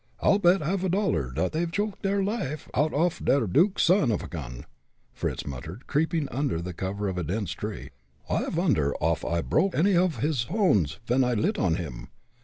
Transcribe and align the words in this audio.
"I'll 0.19 0.39
bet 0.39 0.63
a 0.63 0.65
half 0.65 0.89
dollar 0.89 1.29
dot 1.31 1.51
they've 1.51 1.71
choked 1.71 2.01
der 2.01 2.23
life 2.23 2.67
oud 2.73 2.91
off 2.91 3.23
dot 3.23 3.53
duke's 3.53 3.83
son 3.83 4.11
off 4.11 4.23
a 4.23 4.27
gun," 4.27 4.65
Fritz 5.13 5.45
muttered, 5.45 5.85
creeping 5.85 6.27
under 6.31 6.59
the 6.59 6.73
cover 6.73 7.07
of 7.07 7.19
a 7.19 7.23
dense 7.23 7.51
tree. 7.51 7.91
"I 8.27 8.49
vonder 8.49 8.95
off 8.95 9.23
I 9.23 9.43
proke 9.43 9.75
any 9.75 9.95
of 9.95 10.17
his 10.17 10.45
pones 10.45 10.97
ven 11.05 11.23
I 11.23 11.35
lit 11.35 11.59
on 11.59 11.75
him. 11.75 12.07